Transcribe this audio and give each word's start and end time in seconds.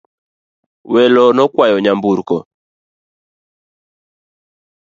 Welo 0.93 1.23
nokwayo 1.35 1.77
nyamburko 1.83 2.37